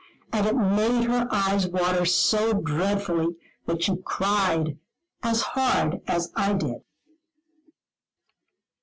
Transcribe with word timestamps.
And 0.33 0.47
it 0.47 0.55
made 0.55 1.03
her 1.03 1.27
eyes 1.29 1.67
water 1.67 2.05
so 2.05 2.53
dreadfully, 2.53 3.35
that 3.67 3.83
she 3.83 3.97
cried 4.03 4.79
as 5.21 5.43
hard 5.53 6.01
as 6.07 6.31
I 6.35 6.53
did. 6.53 6.81